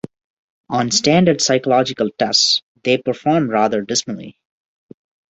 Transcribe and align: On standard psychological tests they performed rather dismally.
On 0.67 0.89
standard 0.89 1.41
psychological 1.41 2.09
tests 2.17 2.63
they 2.83 2.97
performed 2.97 3.51
rather 3.51 3.83
dismally. 3.83 4.39